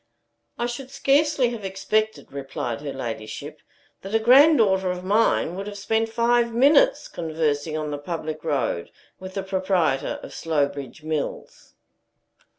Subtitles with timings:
[0.57, 3.61] "I should scarcely have expected," replied her ladyship,
[4.01, 8.89] "that a granddaughter of mine would have spent five minutes conversing on the public road
[9.19, 11.75] with the proprietor of Slowbridge Mills."